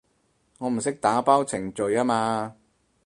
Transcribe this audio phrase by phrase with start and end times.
[0.57, 2.55] 我唔識打包程序吖嘛